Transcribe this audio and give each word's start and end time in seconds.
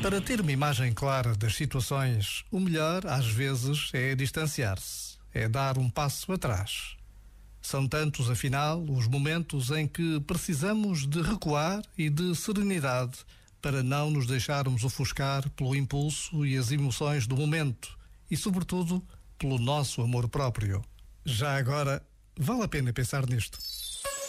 Para 0.00 0.22
ter 0.22 0.40
uma 0.40 0.52
imagem 0.52 0.94
clara 0.94 1.34
das 1.34 1.54
situações, 1.54 2.46
o 2.50 2.58
melhor, 2.58 3.06
às 3.06 3.26
vezes, 3.26 3.90
é 3.92 4.14
distanciar-se, 4.14 5.18
é 5.34 5.46
dar 5.50 5.76
um 5.76 5.90
passo 5.90 6.32
atrás. 6.32 6.96
São 7.60 7.86
tantos, 7.86 8.30
afinal, 8.30 8.82
os 8.82 9.06
momentos 9.06 9.70
em 9.70 9.86
que 9.86 10.18
precisamos 10.20 11.06
de 11.06 11.20
recuar 11.20 11.82
e 11.98 12.08
de 12.08 12.34
serenidade 12.34 13.18
para 13.60 13.82
não 13.82 14.10
nos 14.10 14.26
deixarmos 14.26 14.82
ofuscar 14.82 15.46
pelo 15.50 15.76
impulso 15.76 16.46
e 16.46 16.56
as 16.56 16.72
emoções 16.72 17.26
do 17.26 17.36
momento 17.36 17.98
e, 18.30 18.36
sobretudo, 18.36 19.06
pelo 19.38 19.58
nosso 19.58 20.00
amor 20.00 20.26
próprio. 20.26 20.82
Já 21.22 21.54
agora, 21.58 22.02
vale 22.38 22.62
a 22.62 22.68
pena 22.68 22.94
pensar 22.94 23.26
nisto. 23.26 23.58